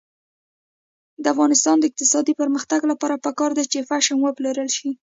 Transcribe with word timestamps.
د 1.23 1.25
افغانستان 1.33 1.75
د 1.79 1.83
اقتصادي 1.89 2.33
پرمختګ 2.41 2.81
لپاره 2.91 3.21
پکار 3.25 3.51
ده 3.57 3.63
چې 3.71 3.87
پشم 3.89 4.17
وپلورل 4.21 4.69
شي. 4.77 4.89